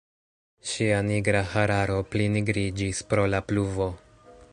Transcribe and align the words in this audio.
Ŝia 0.69 1.01
nigra 1.09 1.43
hararo 1.51 1.99
pli 2.13 2.27
nigriĝis 2.37 3.03
pro 3.13 3.27
la 3.35 3.43
pluvo. 3.51 3.91